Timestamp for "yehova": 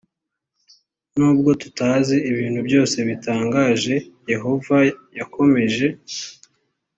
4.31-4.75